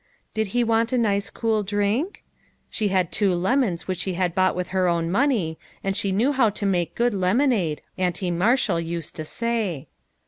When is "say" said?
9.25-9.87